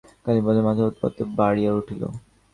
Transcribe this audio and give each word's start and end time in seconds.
কালীপদর 0.25 0.63
মাথাধরার 0.67 0.91
উৎপাত 0.91 1.11
বাড়িয়া 1.37 1.71
উঠিল। 1.73 2.01